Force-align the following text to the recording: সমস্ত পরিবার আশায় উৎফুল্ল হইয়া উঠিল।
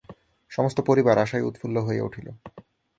সমস্ত 0.51 0.77
পরিবার 0.81 1.15
আশায় 1.17 1.43
উৎফুল্ল 1.43 1.77
হইয়া 1.79 2.03
উঠিল। 2.03 2.27